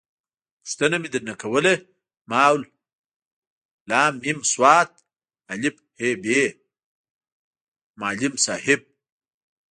پوښتنه 0.63 0.95
مې 1.01 1.09
در 1.13 1.23
نه 1.29 1.33
کوله 1.41 1.73
ما 2.29 2.43
…ل 2.59 2.61
…م 4.37 4.39
ص… 4.51 4.53
ا.. 4.75 4.77
ح… 8.63 8.65
ب. 8.79 8.81